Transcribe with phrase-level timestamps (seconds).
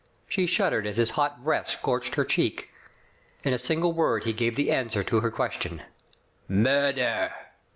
[0.27, 2.71] She shuddered as his hot breath scorched her cheek.
[3.43, 5.83] In a single word he gave the answer to her question:
[6.47, 7.31] "Murder!"